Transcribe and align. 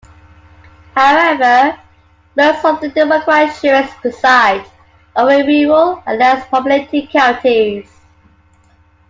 However, 0.97 1.77
most 2.35 2.65
of 2.65 2.81
the 2.81 2.89
Democratic 2.89 3.55
sheriffs 3.57 3.93
preside 4.01 4.65
over 5.15 5.45
rural 5.45 6.01
and 6.07 6.17
less 6.17 6.47
populated 6.49 7.07
counties. 7.11 7.87